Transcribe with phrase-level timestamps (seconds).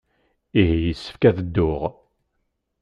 [0.59, 1.81] Ihi yessefk ad dduɣ.